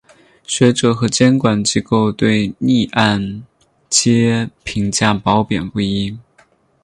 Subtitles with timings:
[0.47, 3.43] 学者和监管机构对逆按
[3.87, 6.17] 揭评价褒贬不一。